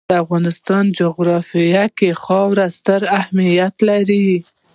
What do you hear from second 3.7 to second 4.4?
لري.